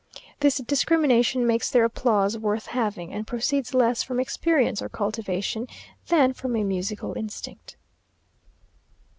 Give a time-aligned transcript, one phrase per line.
[0.39, 5.67] This discrimination makes their applause worth having, and proceeds less from experience or cultivation,
[6.07, 7.77] than from a musical instinct.